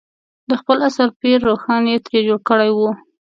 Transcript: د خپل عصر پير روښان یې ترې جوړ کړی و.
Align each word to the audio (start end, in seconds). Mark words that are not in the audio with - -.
د 0.49 0.51
خپل 0.61 0.77
عصر 0.87 1.09
پير 1.21 1.37
روښان 1.49 1.83
یې 1.91 1.97
ترې 2.05 2.19
جوړ 2.27 2.39
کړی 2.49 2.69
و. 2.73 2.79